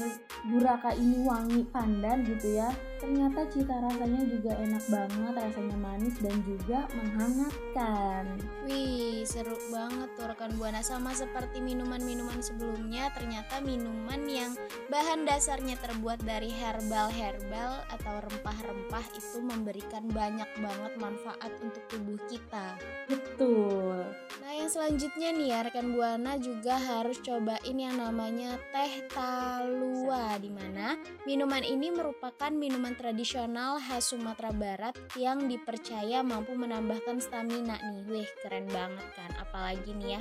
guraka 0.51 0.91
ini 0.97 1.23
wangi 1.23 1.61
pandan 1.69 2.25
gitu 2.25 2.59
ya, 2.59 2.73
ternyata 2.97 3.45
cita 3.49 3.77
rasanya 3.81 4.21
juga 4.25 4.51
enak 4.57 4.83
banget, 4.89 5.33
rasanya 5.37 5.77
manis 5.77 6.15
dan 6.19 6.37
juga 6.43 6.89
menghangatkan. 6.97 8.23
Wih, 8.65 9.21
seru 9.25 9.57
banget 9.69 10.09
tuh 10.17 10.25
rekan 10.29 10.51
Buana 10.57 10.81
sama 10.81 11.13
seperti 11.13 11.61
minuman-minuman 11.61 12.41
sebelumnya, 12.41 13.13
ternyata 13.13 13.61
minuman 13.61 14.21
yang 14.25 14.51
bahan 14.89 15.23
dasarnya 15.25 15.77
terbuat 15.81 16.21
dari 16.25 16.49
herbal-herbal 16.49 17.85
atau 17.89 18.15
rempah-rempah 18.27 19.05
itu 19.13 19.37
memberikan 19.41 20.05
banyak 20.09 20.49
banget 20.61 20.93
manfaat 20.97 21.51
untuk 21.61 21.83
tubuh 21.89 22.19
kita. 22.29 22.77
Betul. 23.21 24.05
Nah, 24.41 24.67
yang 24.67 24.67
selanjutnya 24.67 25.31
nih 25.31 25.47
ya 25.53 25.59
rekan 25.63 25.95
Buana 25.95 26.35
juga 26.35 26.75
harus 26.75 27.23
cobain 27.23 27.77
yang 27.77 27.95
namanya 27.95 28.59
teh 28.75 29.07
talua 29.07 30.35
di 30.41 30.51
mana 30.51 30.99
minuman 31.23 31.63
ini 31.63 31.87
merupakan 31.87 32.51
minuman 32.51 32.91
tradisional 32.99 33.79
khas 33.79 34.11
Sumatera 34.11 34.51
Barat 34.51 34.97
yang 35.15 35.47
dipercaya 35.47 36.19
mampu 36.19 36.51
menambahkan 36.51 37.23
stamina 37.23 37.79
nih. 37.79 38.03
Wih, 38.11 38.29
keren 38.43 38.67
banget 38.67 39.07
kan. 39.15 39.31
Apalagi 39.39 39.95
nih 39.95 40.17
ya. 40.17 40.19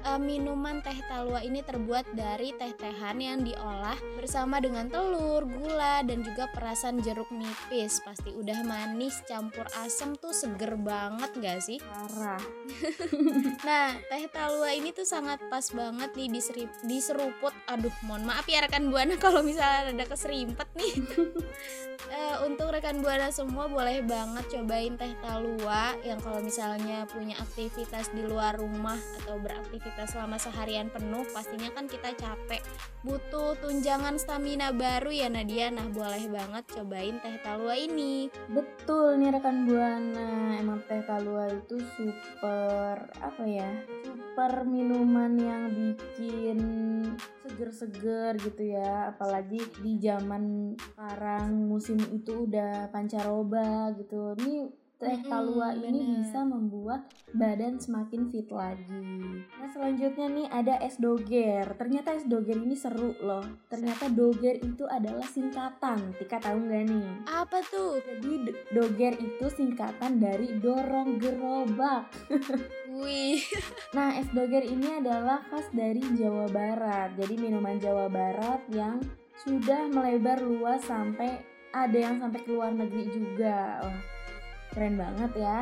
eh, 0.00 0.20
minuman 0.20 0.84
teh 0.84 0.96
talua 1.08 1.40
ini 1.40 1.64
terbuat 1.64 2.12
dari 2.12 2.52
teh-tehan 2.56 3.16
yang 3.16 3.40
diolah 3.40 3.96
bersama 4.20 4.60
dengan 4.60 4.92
telur, 4.92 5.48
gula 5.48 6.04
dan 6.04 6.20
juga 6.20 6.52
perasan 6.52 7.00
jeruk 7.00 7.32
nipis. 7.32 8.04
Pasti 8.04 8.28
udah 8.32 8.60
manis 8.64 9.24
campur 9.24 9.64
asam 9.80 10.20
tuh 10.20 10.36
seger 10.36 10.76
banget 10.76 11.30
gak 11.40 11.60
sih? 11.64 11.80
Parah. 11.80 12.39
Nah, 13.66 13.92
teh 14.08 14.24
talua 14.32 14.72
ini 14.72 14.90
tuh 14.90 15.04
sangat 15.04 15.40
pas 15.52 15.64
banget 15.72 16.10
nih 16.16 16.28
diseruput. 16.86 17.54
Aduh, 17.68 17.92
mohon 18.08 18.24
maaf 18.24 18.46
ya 18.48 18.64
rekan 18.64 18.88
buana 18.88 19.14
kalau 19.22 19.44
misalnya 19.44 19.92
ada 19.92 20.06
keserimpet 20.08 20.68
nih. 20.76 20.94
Eh, 22.10 22.36
untuk 22.42 22.74
rekan 22.74 23.04
buana 23.04 23.30
semua 23.30 23.70
boleh 23.70 24.02
banget 24.02 24.56
cobain 24.56 24.98
teh 24.98 25.14
talua 25.22 25.94
yang 26.02 26.18
kalau 26.18 26.42
misalnya 26.42 27.06
punya 27.06 27.38
aktivitas 27.38 28.10
di 28.10 28.26
luar 28.26 28.58
rumah 28.58 28.98
atau 29.22 29.38
beraktivitas 29.38 30.16
selama 30.16 30.40
seharian 30.40 30.90
penuh, 30.90 31.22
pastinya 31.30 31.70
kan 31.70 31.86
kita 31.86 32.10
capek, 32.18 32.64
butuh 33.06 33.54
tunjangan 33.62 34.18
stamina 34.18 34.74
baru 34.74 35.12
ya 35.12 35.28
Nadia. 35.30 35.70
Nah, 35.70 35.86
boleh 35.86 36.24
banget 36.26 36.64
cobain 36.72 37.20
teh 37.20 37.36
talua 37.46 37.78
ini. 37.78 38.26
Betul 38.48 39.20
nih 39.20 39.30
rekan 39.36 39.68
buana, 39.68 40.56
emang 40.58 40.82
teh 40.90 41.04
talua 41.06 41.52
itu 41.52 41.78
super 41.94 42.29
apa 42.38 43.44
ya? 43.44 43.82
Super 44.06 44.62
minuman 44.64 45.34
yang 45.34 45.62
bikin 45.74 46.58
seger-seger 47.42 48.38
gitu 48.38 48.62
ya, 48.72 49.10
apalagi 49.10 49.58
di 49.82 49.98
zaman 49.98 50.74
sekarang 50.78 51.66
musim 51.66 51.98
itu 52.14 52.46
udah 52.46 52.88
pancaroba 52.94 53.90
gitu. 53.98 54.38
Ini 54.38 54.70
teh 55.00 55.16
Mm-mm, 55.16 55.32
talua 55.32 55.72
ini 55.72 56.04
bener. 56.04 56.20
bisa 56.20 56.44
membuat 56.44 57.08
badan 57.32 57.80
semakin 57.80 58.28
fit 58.28 58.46
lagi. 58.52 59.40
Nah 59.56 59.68
selanjutnya 59.72 60.28
nih 60.28 60.46
ada 60.52 60.74
es 60.84 61.00
doger. 61.00 61.64
Ternyata 61.74 62.12
es 62.12 62.28
doger 62.28 62.60
ini 62.60 62.76
seru 62.76 63.16
loh. 63.18 63.42
Ternyata 63.66 64.12
doger 64.12 64.60
itu 64.60 64.84
adalah 64.84 65.24
singkatan. 65.24 66.12
Tika 66.20 66.36
tahu 66.38 66.68
nggak 66.68 66.84
nih? 66.84 67.08
Apa 67.24 67.64
tuh? 67.64 67.96
Jadi 68.04 68.52
doger 68.70 69.16
itu 69.16 69.46
singkatan 69.48 70.20
dari 70.20 70.60
dorong 70.60 71.16
gerobak. 71.16 72.12
Wih, 72.92 73.40
Nah, 73.96 74.20
es 74.20 74.28
doger 74.30 74.60
ini 74.60 75.00
adalah 75.00 75.40
khas 75.48 75.72
dari 75.72 76.04
Jawa 76.12 76.44
Barat. 76.52 77.16
Jadi 77.16 77.40
minuman 77.40 77.80
Jawa 77.80 78.12
Barat 78.12 78.60
yang 78.68 79.00
sudah 79.40 79.88
melebar 79.88 80.44
luas 80.44 80.84
sampai 80.84 81.40
ada 81.70 81.96
yang 81.96 82.18
sampai 82.18 82.42
ke 82.44 82.50
luar 82.50 82.74
negeri 82.74 83.08
juga. 83.08 83.80
Wah, 83.80 83.98
keren 84.72 84.96
banget 84.96 85.32
ya. 85.36 85.58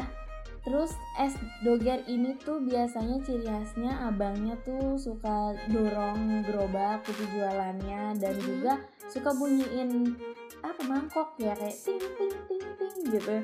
Terus 0.63 0.93
es 1.17 1.33
doger 1.65 2.05
ini 2.05 2.37
tuh 2.37 2.61
biasanya 2.61 3.23
ciri 3.25 3.47
khasnya 3.47 4.05
abangnya 4.05 4.53
tuh 4.63 5.01
suka 5.01 5.57
dorong 5.71 6.45
gerobak 6.45 7.01
gitu 7.09 7.25
jualannya 7.33 8.19
dan 8.21 8.35
Mhm. 8.37 8.45
juga 8.45 8.73
suka 9.09 9.33
bunyiin 9.33 10.13
apa 10.61 10.83
mangkok 10.85 11.33
ya 11.39 11.57
kayak 11.57 11.73
ting 11.73 12.03
ting 12.19 12.35
ting 12.51 12.65
ting 12.77 12.97
gitu. 13.09 13.37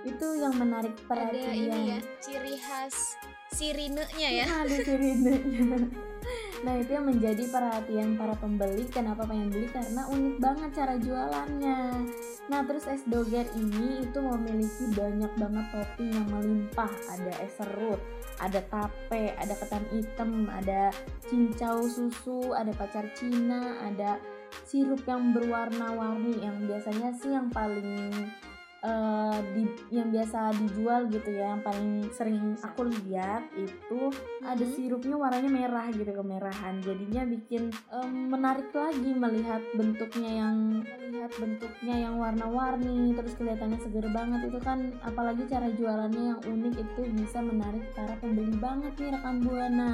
Itu 0.00 0.26
yang 0.40 0.56
menarik 0.56 0.96
ada 0.96 1.04
perhatian. 1.28 1.52
ini 1.52 1.80
ya, 1.92 1.98
ciri 2.22 2.56
khas 2.56 3.18
sirinenya 3.52 4.28
ya. 4.40 4.44
ada 4.64 4.76
sirinenya. 4.80 5.76
Nah 6.60 6.76
itu 6.76 6.92
yang 6.92 7.08
menjadi 7.08 7.48
perhatian 7.48 8.20
para 8.20 8.36
pembeli 8.36 8.84
Kenapa 8.92 9.24
pengen 9.24 9.48
beli? 9.48 9.68
Karena 9.72 10.04
unik 10.12 10.36
banget 10.36 10.70
cara 10.76 10.94
jualannya 11.00 11.80
Nah 12.52 12.60
terus 12.68 12.84
es 12.84 13.00
doger 13.08 13.48
ini 13.56 14.04
itu 14.04 14.18
memiliki 14.20 14.84
banyak 14.92 15.32
banget 15.40 15.66
topping 15.72 16.10
yang 16.12 16.28
melimpah 16.28 16.92
Ada 17.08 17.32
es 17.40 17.56
serut, 17.56 18.00
ada 18.36 18.60
tape, 18.68 19.32
ada 19.40 19.54
ketan 19.56 19.84
hitam, 19.88 20.52
ada 20.52 20.92
cincau 21.24 21.80
susu, 21.88 22.52
ada 22.52 22.76
pacar 22.76 23.08
Cina, 23.16 23.80
ada 23.80 24.20
sirup 24.68 25.00
yang 25.08 25.32
berwarna-warni 25.32 26.44
Yang 26.44 26.56
biasanya 26.68 27.10
sih 27.16 27.32
yang 27.32 27.48
paling 27.48 28.28
eh, 28.80 29.38
di, 29.52 29.62
yang 29.92 30.08
biasa 30.08 30.56
dijual 30.56 31.06
gitu 31.12 31.28
ya 31.30 31.52
yang 31.52 31.60
paling 31.60 32.08
sering 32.16 32.56
aku 32.64 32.88
lihat 32.88 33.44
itu 33.54 34.08
ada 34.40 34.64
Mhm. 34.64 34.72
sirupnya 34.72 35.16
warnanya 35.20 35.50
merah 35.52 35.86
gitu 35.92 36.08
kemerahan. 36.08 36.80
Jadinya 36.80 37.22
bikin 37.28 37.68
em, 37.92 38.32
menarik 38.32 38.72
lagi 38.72 39.10
melihat 39.12 39.60
bentuknya 39.76 40.30
yang 40.46 40.56
melihat 40.80 41.32
bentuknya 41.36 41.94
yang 42.08 42.14
warna-warni 42.16 43.12
terus 43.12 43.36
kelihatannya 43.36 43.78
seger 43.84 44.06
banget. 44.10 44.48
Itu 44.48 44.58
kan 44.64 44.96
apalagi 45.04 45.44
cara 45.44 45.68
jualannya 45.68 46.36
yang 46.36 46.40
unik 46.40 46.74
itu 46.80 47.00
bisa 47.20 47.44
menarik 47.44 47.84
para 47.92 48.16
pembeli 48.18 48.56
banget 48.56 48.92
nih 48.96 49.12
rekan 49.12 49.44
buana 49.44 49.92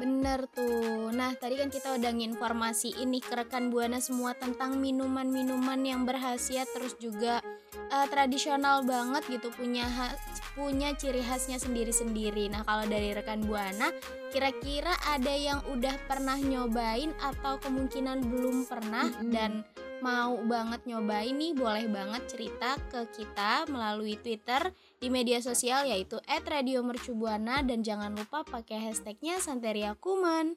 Bener 0.00 0.48
tuh. 0.56 1.12
Nah, 1.12 1.36
tadi 1.36 1.60
kan 1.60 1.68
kita 1.68 1.92
udah 2.00 2.08
nginformasi 2.16 3.04
ini 3.04 3.20
ke 3.20 3.36
rekan 3.36 3.68
Buana 3.68 4.00
semua 4.00 4.32
tentang 4.32 4.80
minuman-minuman 4.80 5.76
yang 5.84 6.08
berhasiat 6.08 6.72
terus 6.72 6.96
juga 6.96 7.44
eh, 7.92 8.06
tradisional 8.08 8.80
banget 8.88 9.28
gitu 9.28 9.52
punya 9.52 9.84
punya 10.56 10.96
ciri 10.96 11.20
khasnya 11.20 11.60
sendiri-sendiri. 11.60 12.48
Nah, 12.48 12.64
kalau 12.64 12.88
dari 12.88 13.12
rekan 13.12 13.44
Buana, 13.44 13.92
kira-kira 14.32 14.96
ada 15.04 15.36
yang 15.36 15.60
udah 15.68 15.94
pernah 16.08 16.40
nyobain 16.40 17.12
atau 17.20 17.60
kemungkinan 17.60 18.24
belum 18.24 18.64
pernah 18.64 19.04
Mm-mm. 19.04 19.30
dan 19.36 19.62
mau 20.00 20.36
banget 20.44 20.84
nyobain 20.88 21.32
nih 21.36 21.52
boleh 21.52 21.86
banget 21.88 22.24
cerita 22.28 22.76
ke 22.88 23.08
kita 23.12 23.68
melalui 23.68 24.16
Twitter 24.16 24.72
di 24.96 25.08
media 25.12 25.40
sosial 25.44 25.84
yaitu 25.84 26.16
@radiomercubuana 26.26 27.60
dan 27.64 27.84
jangan 27.84 28.16
lupa 28.16 28.44
pakai 28.44 28.90
hashtagnya 28.90 29.40
Santeria 29.40 29.92
Kuman. 29.96 30.56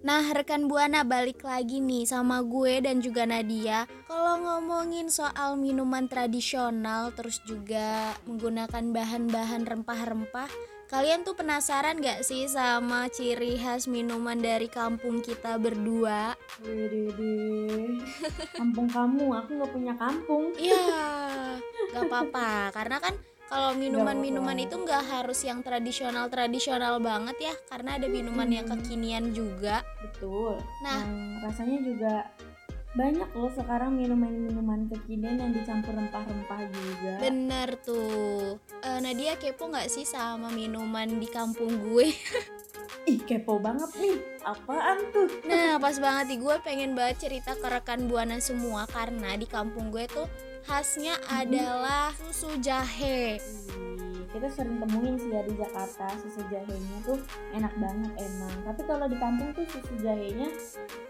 Nah, 0.00 0.24
rekan 0.32 0.64
Buana 0.64 1.04
balik 1.04 1.44
lagi 1.44 1.76
nih 1.84 2.08
sama 2.08 2.40
gue 2.40 2.80
dan 2.80 3.04
juga 3.04 3.28
Nadia. 3.28 3.84
Kalau 4.08 4.40
ngomongin 4.40 5.12
soal 5.12 5.60
minuman 5.60 6.08
tradisional 6.08 7.12
terus 7.12 7.44
juga 7.44 8.16
menggunakan 8.24 8.96
bahan-bahan 8.96 9.68
rempah-rempah, 9.68 10.48
kalian 10.90 11.22
tuh 11.22 11.38
penasaran 11.38 12.02
gak 12.02 12.26
sih 12.26 12.50
sama 12.50 13.06
ciri 13.06 13.54
khas 13.54 13.86
minuman 13.86 14.34
dari 14.34 14.66
kampung 14.66 15.22
kita 15.22 15.54
berdua? 15.54 16.34
Kampung 18.58 18.90
kamu, 18.90 19.30
aku 19.38 19.50
nggak 19.54 19.70
punya 19.70 19.94
kampung. 19.94 20.50
Iya, 20.58 20.90
gak 21.94 22.10
apa-apa 22.10 22.74
karena 22.74 22.98
kan 22.98 23.14
kalau 23.46 23.74
minuman-minuman 23.78 24.58
itu 24.62 24.78
nggak 24.78 25.10
harus 25.10 25.42
yang 25.46 25.62
tradisional-tradisional 25.62 26.98
banget 26.98 27.38
ya, 27.38 27.54
karena 27.70 27.94
ada 27.98 28.10
minuman 28.10 28.50
yang 28.50 28.66
Mm-mm. 28.66 28.82
kekinian 28.82 29.30
juga. 29.30 29.86
Betul. 30.02 30.58
Nah. 30.82 31.06
Yang 31.06 31.14
rasanya 31.46 31.78
juga 31.86 32.14
banyak 32.90 33.30
loh 33.38 33.52
sekarang 33.54 33.94
minuman-minuman 33.94 34.90
kekinian 34.90 35.38
yang 35.38 35.52
dicampur 35.54 35.94
rempah-rempah 35.94 36.60
juga. 36.74 37.12
Bener 37.22 37.78
tuh. 37.86 38.58
Eh, 38.82 38.98
Nadia 38.98 39.38
kepo 39.38 39.70
nggak 39.70 39.86
sih 39.86 40.02
sama 40.02 40.50
minuman 40.50 41.06
di 41.22 41.30
kampung 41.30 41.70
gue? 41.86 42.10
Ih, 43.10 43.22
kepo 43.22 43.62
banget 43.62 43.94
nih. 43.94 44.18
Apaan 44.42 44.98
tuh? 45.14 45.30
Nah, 45.46 45.78
pas 45.78 45.94
banget 46.02 46.34
nih 46.34 46.38
gue 46.42 46.56
pengen 46.66 46.92
banget 46.98 47.30
cerita 47.30 47.54
ke 47.54 47.66
rekan 47.70 48.10
buana 48.10 48.42
semua 48.42 48.90
karena 48.90 49.38
di 49.38 49.46
kampung 49.46 49.94
gue 49.94 50.10
tuh 50.10 50.26
khasnya 50.66 51.14
adalah 51.30 52.10
susu 52.26 52.58
jahe. 52.58 53.38
Ih, 53.38 53.99
Kita 54.30 54.46
sering 54.46 54.78
temuin 54.78 55.18
sih 55.18 55.30
ya 55.30 55.42
di 55.42 55.54
Jakarta 55.54 56.06
susu 56.18 56.38
jahenya 56.46 56.96
tuh 57.02 57.18
enak 57.50 57.74
banget 57.76 58.12
emang. 58.16 58.54
Tapi 58.62 58.82
kalau 58.86 59.06
di 59.06 59.16
kampung 59.18 59.50
tuh 59.52 59.66
susu 59.66 59.94
jahenya 59.98 60.46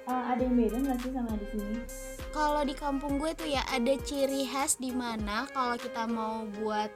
eh, 0.06 0.22
ada 0.32 0.40
yang 0.40 0.56
beda 0.56 0.76
nggak 0.80 0.98
sih 1.00 1.12
sama 1.12 1.32
di 1.36 1.46
sini? 1.52 1.76
Kalau 2.30 2.62
di 2.62 2.72
kampung 2.72 3.20
gue 3.20 3.32
tuh 3.34 3.44
ya 3.46 3.60
ada 3.68 3.94
ciri 4.00 4.48
khas 4.48 4.80
di 4.80 4.88
mana 4.90 5.44
kalau 5.50 5.76
kita 5.76 6.06
mau 6.06 6.48
buat 6.58 6.88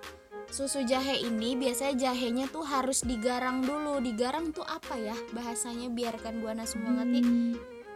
susu 0.48 0.84
jahe 0.84 1.18
ini 1.18 1.58
biasanya 1.58 2.08
jahenya 2.08 2.46
tuh 2.48 2.64
harus 2.64 3.02
digarang 3.02 3.60
dulu. 3.60 4.00
Digarang 4.00 4.48
tuh 4.48 4.64
apa 4.64 4.96
ya 4.96 5.16
bahasanya 5.32 5.90
biarkan 5.90 6.40
buana 6.40 6.64
semua 6.64 7.02
ngerti? 7.02 7.20
Hmm, 7.20 7.52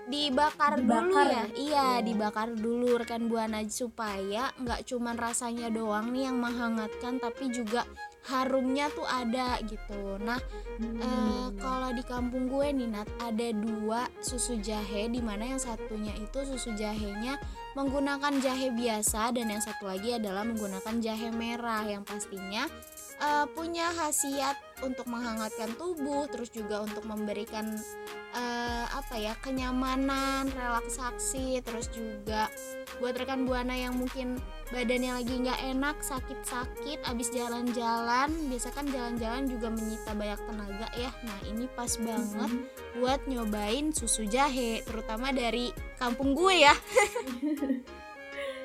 dibakar, 0.08 0.80
dulu 0.80 0.88
Dibakar. 1.12 1.26
ya 1.28 1.44
iya 1.52 1.52
Iya. 1.54 1.87
dibakar 2.00 2.49
dulu 2.50 2.97
rekan 2.97 3.28
buana 3.28 3.61
supaya 3.68 4.49
nggak 4.56 4.85
cuman 4.85 5.14
rasanya 5.14 5.68
doang 5.68 6.11
nih 6.11 6.26
yang 6.26 6.40
menghangatkan 6.40 7.20
tapi 7.20 7.52
juga 7.52 7.85
harumnya 8.28 8.92
tuh 8.92 9.08
ada 9.08 9.56
gitu. 9.64 10.20
Nah 10.20 10.37
hmm, 10.78 11.00
eh, 11.00 11.49
kalau 11.56 11.90
di 11.97 12.04
kampung 12.04 12.47
gue 12.52 12.68
nih 12.76 12.88
Nat 12.92 13.08
ada 13.25 13.49
dua 13.56 14.04
susu 14.20 14.61
jahe 14.61 15.08
di 15.08 15.25
mana 15.25 15.56
yang 15.56 15.61
satunya 15.61 16.12
itu 16.20 16.44
susu 16.44 16.76
jahenya 16.76 17.40
menggunakan 17.73 18.42
jahe 18.44 18.68
biasa 18.75 19.32
dan 19.32 19.49
yang 19.49 19.62
satu 19.64 19.88
lagi 19.88 20.16
adalah 20.16 20.44
menggunakan 20.44 21.00
jahe 21.00 21.32
merah 21.32 21.88
yang 21.88 22.04
pastinya 22.04 22.68
eh, 23.16 23.47
punya 23.56 23.88
khasiat 23.97 24.56
untuk 24.85 25.08
menghangatkan 25.08 25.73
tubuh 25.80 26.28
terus 26.28 26.52
juga 26.52 26.85
untuk 26.85 27.08
memberikan 27.08 27.80
eh, 28.37 28.87
apa 28.92 29.14
ya 29.16 29.32
kenyamanan 29.40 30.52
relaksasi 30.52 31.64
terus 31.64 31.88
juga 31.88 32.52
buat 32.99 33.14
rekan 33.16 33.47
buana 33.47 33.73
yang 33.73 33.94
mungkin 33.97 34.37
badannya 34.68 35.16
lagi 35.16 35.34
nggak 35.40 35.60
enak 35.72 35.96
sakit-sakit 36.04 37.00
abis 37.09 37.33
jalan-jalan 37.33 38.28
biasa 38.52 38.68
kan 38.76 38.85
jalan-jalan 38.92 39.48
juga 39.48 39.72
menyita 39.72 40.12
banyak 40.12 40.40
tenaga 40.44 40.88
ya 40.92 41.11
nah 41.24 41.38
ini 41.48 41.64
pas 41.72 41.92
banget 41.96 42.52
buat 43.00 43.20
nyobain 43.24 43.88
susu 43.96 44.28
jahe 44.28 44.85
terutama 44.85 45.33
dari 45.33 45.72
kampung 45.96 46.37
gue 46.37 46.54
ya 46.68 46.74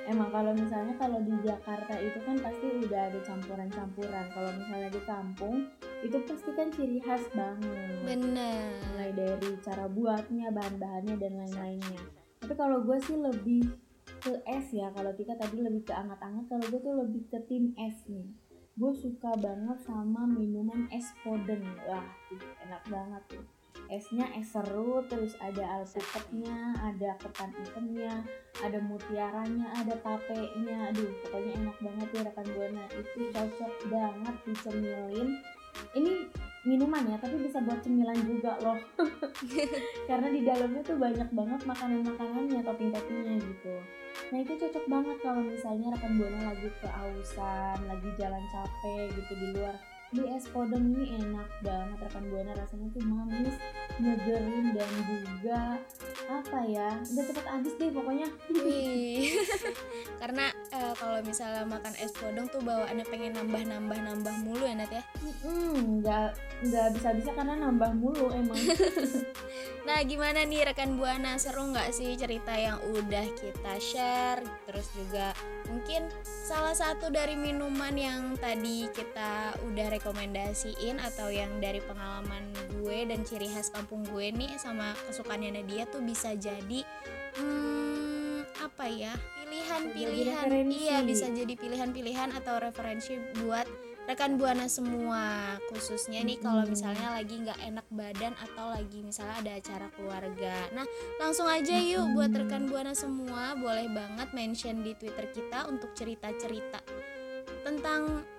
Emang 0.04 0.36
kalau 0.36 0.52
misalnya 0.52 1.00
kalau 1.00 1.24
di 1.24 1.32
Jakarta 1.48 1.96
itu 1.96 2.20
kan 2.28 2.36
pasti 2.44 2.68
udah 2.68 3.08
ada 3.08 3.20
campuran-campuran. 3.24 4.26
Kalau 4.36 4.52
misalnya 4.52 4.90
di 4.92 5.02
kampung 5.08 5.56
itu 6.04 6.18
pasti 6.28 6.52
kan 6.60 6.68
ciri 6.76 7.00
khas 7.00 7.24
banget. 7.32 8.04
bener 8.04 8.76
Mulai 8.92 9.12
dari 9.16 9.50
cara 9.64 9.88
buatnya, 9.88 10.52
bahan-bahannya 10.52 11.16
dan 11.16 11.34
lain-lainnya. 11.40 12.04
Tapi 12.44 12.54
kalau 12.60 12.84
gue 12.84 13.00
sih 13.00 13.16
lebih 13.16 13.64
ke 14.24 14.40
es 14.48 14.72
ya. 14.72 14.88
Kalau 14.96 15.12
Tika 15.12 15.36
tadi 15.36 15.60
lebih 15.60 15.84
ke 15.84 15.92
anget-anget, 15.92 16.48
kalau 16.48 16.66
gue 16.72 16.80
tuh 16.80 16.96
lebih 17.04 17.24
ke 17.28 17.40
tim 17.52 17.76
es 17.76 18.00
nih. 18.08 18.32
Gue 18.74 18.96
suka 18.96 19.36
banget 19.38 19.78
sama 19.84 20.26
minuman 20.26 20.88
es 20.90 21.12
podeng. 21.22 21.62
Wah, 21.86 22.08
enak 22.64 22.84
banget 22.88 23.24
tuh. 23.30 23.46
Esnya 23.92 24.26
es 24.40 24.48
serut, 24.50 25.06
terus 25.12 25.36
ada 25.44 25.82
alpukatnya, 25.82 26.74
ada 26.82 27.20
ketan 27.20 27.52
hitamnya, 27.62 28.24
ada 28.64 28.80
mutiaranya, 28.80 29.68
ada 29.76 29.94
tapenya. 30.00 30.90
Aduh, 30.90 31.12
pokoknya 31.22 31.52
enak 31.62 31.78
banget 31.84 32.08
ya 32.16 32.22
rekan 32.32 32.48
buana. 32.56 32.84
Itu 32.96 33.20
cocok 33.30 33.74
banget 33.92 34.36
dicemilin. 34.48 35.30
Ini 35.94 36.14
minuman 36.64 37.04
ya, 37.06 37.18
tapi 37.20 37.36
bisa 37.44 37.60
buat 37.60 37.80
cemilan 37.84 38.18
juga 38.24 38.56
loh. 38.64 38.80
Karena 40.10 40.28
di 40.32 40.42
dalamnya 40.48 40.82
tuh 40.84 40.96
banyak 40.96 41.30
banget 41.36 41.62
makanan-makanannya, 41.68 42.60
topping-toppingnya 42.64 43.36
gitu. 43.40 43.76
Nah 44.32 44.38
itu 44.40 44.54
cocok 44.56 44.86
banget 44.88 45.18
kalau 45.20 45.42
misalnya 45.44 45.92
rekan 45.92 46.16
buana 46.16 46.40
lagi 46.56 46.70
kehausan, 46.80 47.78
lagi 47.86 48.10
jalan 48.16 48.44
capek 48.50 49.08
gitu 49.12 49.34
di 49.36 49.48
luar. 49.60 49.93
Beli 50.14 50.30
es 50.30 50.46
podeng 50.54 50.94
ini 50.94 51.18
enak 51.18 51.50
banget 51.66 51.98
rekan 52.06 52.30
buana 52.30 52.54
rasanya 52.54 52.86
tuh 52.94 53.02
manis, 53.02 53.58
nyegerin 53.98 54.66
dan 54.78 54.92
juga 55.10 55.62
apa 56.30 56.60
ya 56.70 57.02
udah 57.02 57.24
cepet 57.34 57.46
habis 57.50 57.74
deh 57.82 57.90
pokoknya. 57.90 58.30
Wih, 58.54 59.34
karena 60.22 60.54
eh, 60.70 60.94
kalau 61.02 61.18
misalnya 61.26 61.66
makan 61.66 61.98
es 61.98 62.14
podong 62.14 62.46
tuh 62.54 62.62
bawaannya 62.62 63.06
pengen 63.10 63.34
nambah 63.34 63.66
nambah 63.66 63.98
nambah 63.98 64.36
mulu 64.46 64.62
ya 64.62 64.78
Nat 64.78 64.94
ya. 64.94 65.04
Hmm, 65.42 66.06
nggak 66.06 66.30
nggak 66.70 66.88
bisa-bisa 66.94 67.34
karena 67.34 67.58
nambah 67.58 67.92
mulu 67.98 68.30
emang. 68.38 68.62
Nah 69.84 70.00
gimana 70.08 70.48
nih 70.48 70.64
rekan 70.64 70.96
buana 70.96 71.36
seru 71.36 71.68
nggak 71.68 71.92
sih 71.92 72.16
cerita 72.16 72.56
yang 72.56 72.80
udah 72.96 73.28
kita 73.36 73.76
share? 73.84 74.40
Terus 74.64 74.88
juga 74.96 75.36
mungkin 75.68 76.08
salah 76.24 76.72
satu 76.72 77.12
dari 77.12 77.36
minuman 77.36 77.92
yang 77.92 78.40
tadi 78.40 78.88
kita 78.96 79.60
udah 79.68 79.88
rekomendasiin 80.04 81.00
atau 81.00 81.32
yang 81.32 81.64
dari 81.64 81.80
pengalaman 81.80 82.52
gue 82.76 83.08
dan 83.08 83.24
ciri 83.24 83.48
khas 83.48 83.72
kampung 83.72 84.04
gue 84.12 84.36
nih 84.36 84.52
sama 84.60 84.92
kesukaannya 85.08 85.64
Nadia 85.64 85.88
tuh 85.88 86.04
bisa 86.04 86.36
jadi 86.36 86.84
hmm, 87.40 88.44
apa 88.68 88.92
ya 88.92 89.16
pilihan-pilihan. 89.40 90.68
Iya 90.68 90.98
bisa 91.08 91.32
jadi 91.32 91.56
pilihan-pilihan 91.56 92.36
atau 92.36 92.60
referensi 92.60 93.16
buat 93.40 93.64
rekan 94.04 94.36
buana 94.36 94.68
semua. 94.68 95.56
Khususnya 95.72 96.20
nih 96.28 96.44
kalau 96.44 96.68
Mm-mm. 96.68 96.76
misalnya 96.76 97.16
lagi 97.16 97.40
nggak 97.40 97.60
enak 97.64 97.88
badan 97.88 98.36
atau 98.44 98.76
lagi 98.76 99.00
misalnya 99.00 99.40
ada 99.40 99.52
acara 99.56 99.88
keluarga. 99.96 100.56
Nah 100.76 100.84
langsung 101.16 101.48
aja 101.48 101.80
yuk 101.80 102.12
buat 102.12 102.36
rekan 102.36 102.68
buana 102.68 102.92
semua 102.92 103.56
boleh 103.56 103.88
banget 103.88 104.36
mention 104.36 104.84
di 104.84 104.92
twitter 105.00 105.32
kita 105.32 105.64
untuk 105.72 105.96
cerita-cerita 105.96 106.84
tentang 107.64 108.20
mm, 108.20 108.33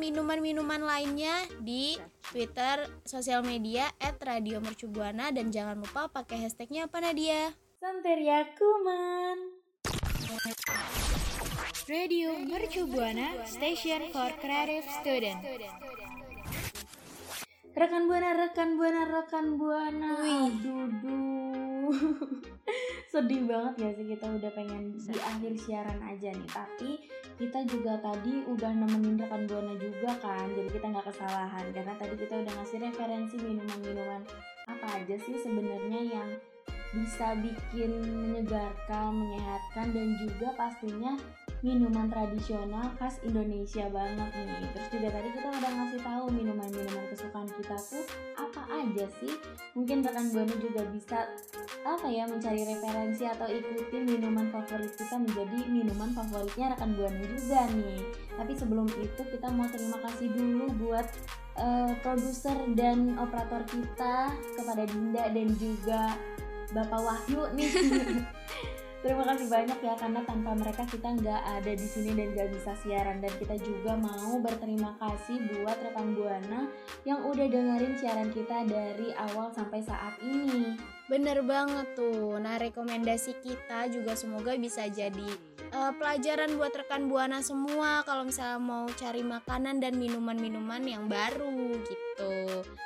minuman-minuman 0.00 0.80
lainnya 0.80 1.44
di 1.60 2.00
twitter 2.32 2.88
sosial 3.04 3.44
media 3.44 3.92
@radiomercubuana 4.00 5.28
dan 5.28 5.52
jangan 5.52 5.76
lupa 5.76 6.08
pakai 6.08 6.48
hashtagnya 6.48 6.88
apa 6.88 7.04
Nadia 7.04 7.52
Santeria 7.76 8.48
Kuman. 8.56 9.60
Radio 11.90 12.38
Mercu 12.38 12.88
Buana 12.88 13.44
Station 13.44 14.08
for 14.14 14.32
Creative 14.40 14.86
Student. 15.00 15.40
Rekan 17.76 18.04
buana, 18.08 18.30
rekan 18.36 18.76
buana, 18.76 19.02
rekan 19.08 19.46
buana. 19.56 20.10
Wih. 20.20 20.48
Aduh, 20.48 20.86
duh. 21.00 21.59
Sedih 23.12 23.42
banget 23.44 23.74
ya 23.82 23.90
sih 23.98 24.06
kita 24.06 24.26
udah 24.30 24.50
pengen 24.54 24.94
di 24.94 25.18
akhir 25.18 25.52
siaran 25.58 26.00
aja 26.02 26.30
nih. 26.30 26.50
Tapi 26.50 26.90
kita 27.40 27.66
juga 27.66 27.98
tadi 27.98 28.46
udah 28.46 28.70
nemenin 28.70 29.18
rekan 29.18 29.44
buana 29.50 29.74
juga 29.76 30.14
kan. 30.22 30.46
Jadi 30.54 30.68
kita 30.70 30.86
nggak 30.90 31.06
kesalahan 31.10 31.66
karena 31.74 31.94
tadi 31.98 32.14
kita 32.14 32.34
udah 32.40 32.52
ngasih 32.62 32.78
referensi 32.80 33.36
minuman-minuman 33.38 34.22
apa 34.70 34.86
aja 35.02 35.16
sih 35.18 35.34
sebenarnya 35.42 36.00
yang 36.06 36.30
bisa 36.90 37.38
bikin 37.38 38.02
menyegarkan, 38.02 39.14
menyehatkan 39.14 39.94
dan 39.94 40.08
juga 40.18 40.48
pastinya 40.58 41.14
minuman 41.60 42.08
tradisional 42.08 42.88
khas 42.96 43.20
Indonesia 43.20 43.84
banget 43.92 44.30
nih. 44.32 44.64
Terus 44.72 44.88
juga 44.96 45.08
tadi 45.12 45.28
kita 45.36 45.48
udah 45.52 45.70
ngasih 45.76 46.00
tahu 46.00 46.24
minuman-minuman 46.32 47.04
kesukaan 47.12 47.48
kita 47.52 47.76
tuh 47.76 48.04
apa 48.40 48.62
aja 48.80 49.04
sih. 49.20 49.34
Mungkin 49.76 50.00
rekan 50.00 50.26
buana 50.32 50.54
juga 50.56 50.82
bisa 50.88 51.18
apa 51.84 52.06
ya 52.08 52.24
mencari 52.24 52.64
referensi 52.64 53.24
atau 53.28 53.48
ikuti 53.48 53.96
minuman 54.00 54.48
favorit 54.48 54.92
kita 54.96 55.16
menjadi 55.20 55.58
minuman 55.68 56.10
favoritnya 56.16 56.66
rekan 56.72 56.90
buana 56.96 57.24
juga 57.28 57.60
nih. 57.76 58.00
Tapi 58.40 58.52
sebelum 58.56 58.88
itu 58.96 59.22
kita 59.28 59.48
mau 59.52 59.68
terima 59.68 59.98
kasih 60.00 60.28
dulu 60.32 60.66
buat 60.80 61.06
uh, 61.60 61.92
produser 62.00 62.56
dan 62.72 63.20
operator 63.20 63.60
kita 63.68 64.32
kepada 64.56 64.82
Dinda 64.88 65.28
dan 65.28 65.48
juga 65.60 66.16
Bapak 66.72 67.00
Wahyu 67.04 67.42
nih. 67.52 67.70
Terima 69.00 69.24
kasih 69.24 69.48
banyak 69.48 69.80
ya 69.80 69.96
karena 69.96 70.20
tanpa 70.28 70.52
mereka 70.52 70.84
kita 70.84 71.08
nggak 71.16 71.40
ada 71.40 71.72
di 71.72 71.86
sini 71.88 72.12
dan 72.12 72.36
nggak 72.36 72.52
bisa 72.52 72.76
siaran 72.84 73.24
dan 73.24 73.32
kita 73.40 73.56
juga 73.56 73.96
mau 73.96 74.36
berterima 74.44 74.92
kasih 75.00 75.40
buat 75.40 75.80
rekan 75.80 76.12
buana 76.12 76.68
yang 77.08 77.24
udah 77.24 77.48
dengerin 77.48 77.96
siaran 77.96 78.28
kita 78.28 78.68
dari 78.68 79.16
awal 79.16 79.48
sampai 79.56 79.80
saat 79.80 80.20
ini. 80.20 80.76
Bener 81.08 81.40
banget 81.40 81.96
tuh. 81.96 82.36
Nah 82.44 82.60
rekomendasi 82.60 83.40
kita 83.40 83.88
juga 83.88 84.12
semoga 84.12 84.52
bisa 84.60 84.84
jadi 84.92 85.32
uh, 85.72 85.96
pelajaran 85.96 86.60
buat 86.60 86.76
rekan 86.76 87.08
buana 87.08 87.40
semua 87.40 88.04
kalau 88.04 88.28
misalnya 88.28 88.60
mau 88.60 88.84
cari 88.84 89.24
makanan 89.24 89.80
dan 89.80 89.96
minuman-minuman 89.96 90.84
yang 90.84 91.08
baru 91.08 91.72
gitu. 91.88 92.09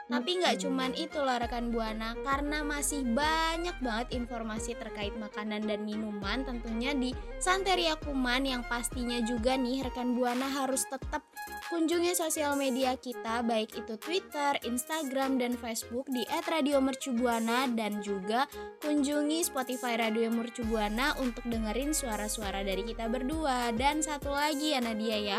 Tapi 0.05 0.31
nggak 0.38 0.61
cuman 0.62 0.92
itu 0.94 1.18
loh 1.18 1.38
rekan 1.40 1.73
buana, 1.73 2.12
karena 2.23 2.61
masih 2.61 3.03
banyak 3.16 3.75
banget 3.81 4.20
informasi 4.20 4.77
terkait 4.77 5.16
makanan 5.16 5.64
dan 5.64 5.83
minuman 5.83 6.44
tentunya 6.44 6.92
di 6.92 7.11
Santeria 7.40 7.97
Kuman 7.99 8.44
yang 8.44 8.62
pastinya 8.68 9.18
juga 9.25 9.57
nih 9.57 9.83
rekan 9.88 10.14
buana 10.14 10.47
harus 10.47 10.85
tetap 10.87 11.25
kunjungi 11.73 12.12
sosial 12.14 12.55
media 12.55 12.94
kita 13.01 13.40
baik 13.42 13.75
itu 13.75 13.97
Twitter, 13.97 14.61
Instagram, 14.62 15.40
dan 15.40 15.57
Facebook 15.57 16.05
di 16.12 16.23
@radiomercubuana 16.29 17.73
dan 17.73 18.05
juga 18.05 18.44
kunjungi 18.85 19.40
Spotify 19.42 19.97
Radio 19.97 20.29
Mercubuana 20.29 21.16
untuk 21.18 21.49
dengerin 21.49 21.97
suara-suara 21.97 22.61
dari 22.62 22.85
kita 22.85 23.09
berdua. 23.09 23.73
Dan 23.75 24.05
satu 24.05 24.31
lagi 24.31 24.77
ya 24.77 24.81
Nadia 24.85 25.18
ya. 25.18 25.38